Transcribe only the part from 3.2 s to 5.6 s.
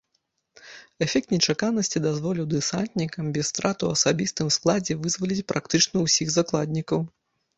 без страт у асабістым складзе вызваліць